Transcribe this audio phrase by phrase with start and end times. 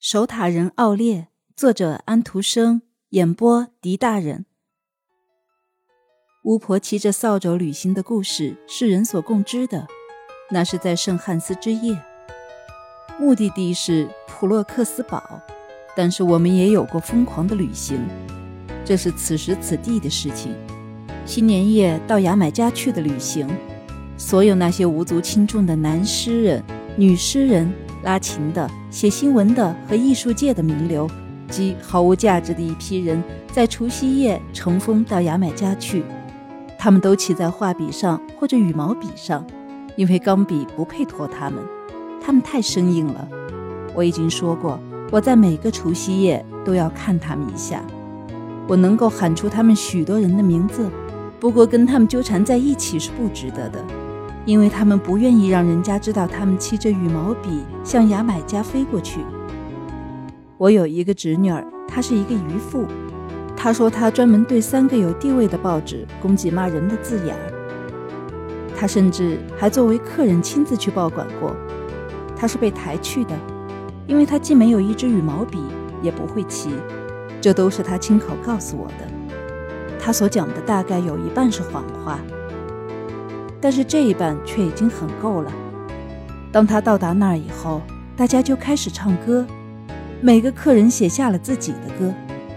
[0.00, 4.46] 守塔人奥列，作者安徒生，演播狄大人。
[6.44, 9.86] 巫婆骑着扫帚旅行的故事是人所共知的，
[10.50, 12.02] 那是在圣汉斯之夜，
[13.18, 15.22] 目的地是普洛克斯堡。
[15.94, 18.00] 但是我们也有过疯狂的旅行，
[18.86, 20.54] 这是此时此地的事情。
[21.26, 23.46] 新年夜到牙买加去的旅行，
[24.16, 26.64] 所有那些无足轻重的男诗人、
[26.96, 27.70] 女诗人。
[28.02, 31.08] 拉琴的、写新闻的和艺术界的名流，
[31.48, 36.02] 及毫无价值的一批人，在除夕夜乘风到牙买加去。
[36.78, 39.44] 他们都骑在画笔上或者羽毛笔上，
[39.96, 41.62] 因为钢笔不配托他们，
[42.24, 43.28] 他们太生硬了。
[43.94, 47.82] 我已经说过，我在每个除夕夜都要看他们一下。
[48.66, 50.88] 我能够喊出他们许多人的名字，
[51.38, 53.84] 不过跟他们纠缠在一起是不值得的。
[54.46, 59.20] 因为他们不愿意让人家知道他们骑着羽毛笔向牙买加飞过去。
[60.56, 62.86] 我有一个侄女儿，她是一个渔妇。
[63.56, 67.52] 她说她专门对三个有地位的报纸供给骂人的字眼儿。
[68.74, 71.54] 她甚至还作为客人亲自去报馆过。
[72.34, 73.34] 她是被抬去的，
[74.06, 75.58] 因为她既没有一支羽毛笔，
[76.02, 76.70] 也不会骑。
[77.40, 79.06] 这都是她亲口告诉我的。
[79.98, 82.18] 她所讲的大概有一半是谎话。
[83.60, 85.52] 但是这一半却已经很够了。
[86.50, 87.80] 当他到达那儿以后，
[88.16, 89.46] 大家就开始唱歌。
[90.22, 92.12] 每个客人写下了自己的歌，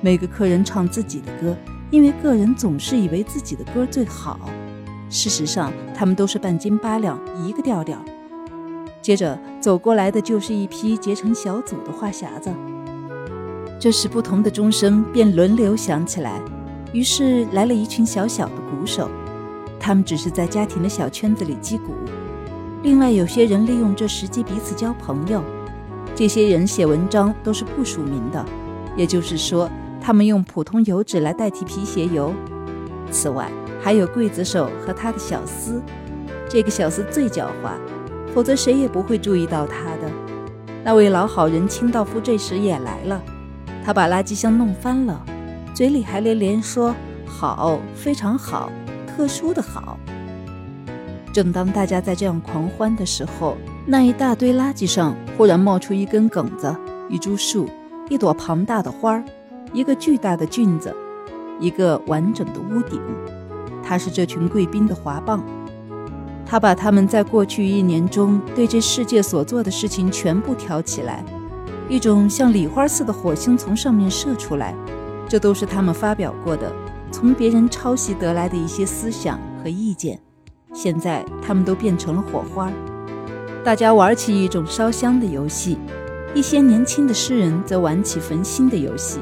[0.00, 1.56] 每个客人唱自己的歌，
[1.90, 4.38] 因为个人总是以为自己的歌最好。
[5.10, 7.98] 事实上，他们都是半斤八两，一个调调。
[9.00, 12.52] 接着走过来的就是一批结成小组的话匣子，
[13.80, 16.40] 这时不同的钟声便轮流响起来，
[16.92, 19.08] 于是来了一群小小的鼓手。
[19.80, 21.94] 他们只是在家庭的小圈子里击鼓，
[22.82, 25.42] 另外有些人利用这时机彼此交朋友。
[26.14, 28.44] 这些人写文章都是不署名的，
[28.96, 29.70] 也就是说，
[30.00, 32.34] 他们用普通油纸来代替皮鞋油。
[33.10, 35.80] 此外，还有刽子手和他的小厮。
[36.48, 37.72] 这个小厮最狡猾，
[38.34, 40.10] 否则谁也不会注意到他的。
[40.82, 43.22] 那位老好人清道夫这时也来了，
[43.84, 45.22] 他把垃圾箱弄翻了，
[45.72, 46.94] 嘴里还连连说
[47.26, 48.72] ：“好，非常好。”
[49.18, 49.98] 特殊的好。
[51.32, 56.72] 正当大家在这样狂欢的时候，那一大堆垃圾上忽然冒出一根梗子、
[57.08, 57.68] 一株树、
[58.08, 59.24] 一朵庞大的花儿、
[59.72, 60.94] 一个巨大的菌子、
[61.58, 63.00] 一个完整的屋顶。
[63.82, 65.42] 它是这群贵宾的华棒，
[66.46, 71.24] 他把他们在过去一年中对这世界所做的事情全部挑起来，
[71.88, 74.72] 一种像礼花似的火星从上面射出来，
[75.28, 76.72] 这都是他们发表过的。
[77.10, 80.18] 从别人抄袭得来的一些思想和意见，
[80.72, 82.70] 现在他们都变成了火花。
[83.64, 85.78] 大家玩起一种烧香的游戏，
[86.34, 89.18] 一些年轻的诗人则玩起焚心的游戏。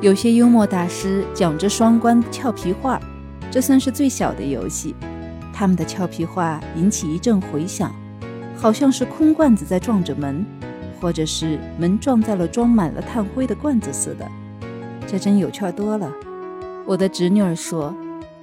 [0.00, 3.00] 有些幽默大师讲着双关俏皮话，
[3.50, 4.94] 这算是最小的游戏。
[5.52, 7.94] 他们的俏皮话引起一阵回响，
[8.56, 10.44] 好像是空罐子在撞着门，
[11.00, 14.28] 或者是门撞在了装满了炭灰的罐子似的。
[15.06, 16.10] 这真有趣多了。
[16.84, 17.94] 我的侄女儿说：“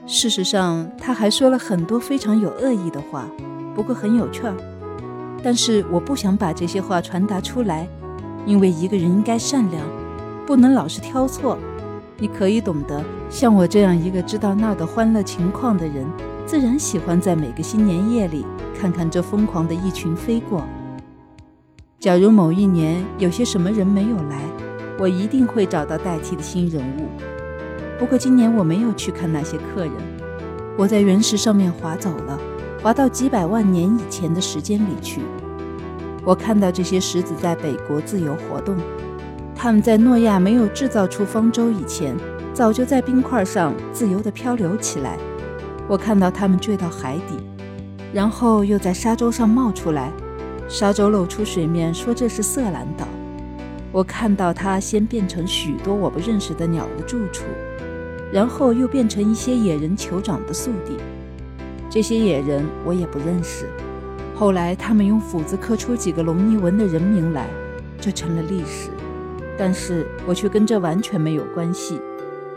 [0.08, 3.28] 事实上，她还说了很多非常有恶意的话，
[3.76, 4.56] 不过很有趣儿。
[5.44, 7.88] 但是我不想把这些话传达出来，
[8.46, 9.86] 因为一个人应该善良，
[10.46, 11.58] 不能老是挑错。
[12.18, 16.06] 你可以懂得，像我这样一个知道那儿的欢乐情况的人，
[16.46, 18.46] 自然喜欢在每个新年夜里
[18.80, 20.64] 看看这疯狂的一群飞过。
[22.00, 24.42] 假如某一年有些什么人没有来，
[24.98, 27.08] 我一定会找到代替的新人物。”
[28.00, 29.92] 不过今年我没有去看那些客人，
[30.78, 32.40] 我在原石上面划走了，
[32.82, 35.22] 划到几百万年以前的时间里去。
[36.24, 38.78] 我看到这些石子在北国自由活动，
[39.54, 42.16] 他们在诺亚没有制造出方舟以前，
[42.54, 45.18] 早就在冰块上自由地漂流起来。
[45.86, 47.36] 我看到他们坠到海底，
[48.14, 50.10] 然后又在沙洲上冒出来，
[50.70, 53.06] 沙洲露出水面，说这是色兰岛。
[53.92, 57.44] 我看到它先变成许多我不认识的鸟的住处。
[58.32, 60.98] 然后又变成一些野人酋长的宿地，
[61.90, 63.66] 这些野人我也不认识。
[64.36, 67.48] 后来他们用斧子刻出几个龙尼文的人名来，
[68.00, 68.90] 这成了历史。
[69.58, 72.00] 但是我却跟这完全没有关系，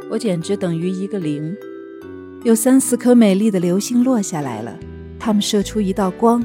[0.09, 1.57] 我简直等于一个零。
[2.45, 4.79] 有三四颗美丽的流星落下来了，
[5.19, 6.45] 它们射出一道光，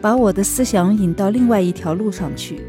[0.00, 2.60] 把我的思想引到另外一条路上去。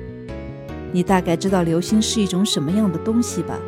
[0.92, 3.60] 你大概知道流星是一种什么样的东西吧？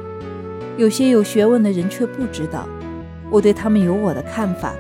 [0.78, 2.68] 有些有学问的人却不知道，
[3.30, 4.74] 我对他们有我的看法。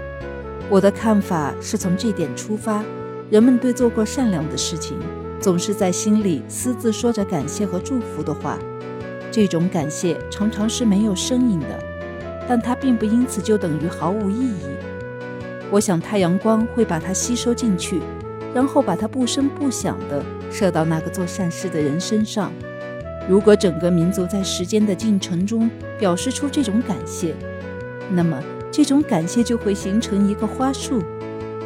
[0.69, 2.83] 我的看法是从这点出发：
[3.29, 4.97] 人们对做过善良的事情，
[5.39, 8.57] 总是在心里私自说着感谢和祝福的话。
[9.29, 11.83] 这种感谢常常是没有声音的，
[12.47, 14.65] 但它并不因此就等于毫无意义。
[15.69, 18.01] 我想太阳光会把它吸收进去，
[18.53, 22.51] 然后把它不声不响地射到那个做善事的人身上。
[23.29, 25.69] 如果整个民族在时间的进程中
[25.99, 27.33] 表示出这种感谢，
[28.11, 28.41] 那么
[28.71, 31.01] 这种感谢就会形成一个花束，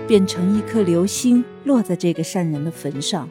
[0.08, 3.30] 变成一颗流星落在这个善人的坟上。